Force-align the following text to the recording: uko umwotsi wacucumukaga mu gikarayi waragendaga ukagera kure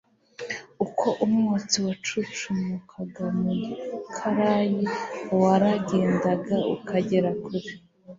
uko 0.85 1.07
umwotsi 1.25 1.77
wacucumukaga 1.85 3.25
mu 3.39 3.51
gikarayi 3.63 4.83
waragendaga 5.39 6.57
ukagera 6.75 7.29
kure 7.43 7.71